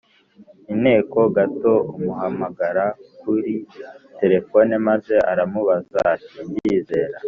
[0.73, 2.85] inteko gato amuhamagara
[3.21, 3.53] kuri
[4.19, 7.17] terefoni maze aramubaza ati: “Ndizera